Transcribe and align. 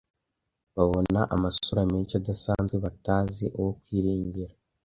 Babona 0.75 1.19
amasura 1.35 1.81
menshi 1.91 2.13
adasanzwe 2.19 2.75
batazi 2.85 3.45
uwo 3.59 3.71
kwiringira. 3.81 4.53